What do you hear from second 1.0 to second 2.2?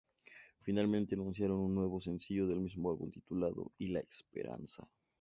anunciaron un nuevo